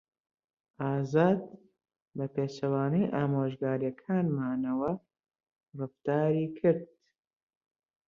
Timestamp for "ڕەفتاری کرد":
5.77-6.85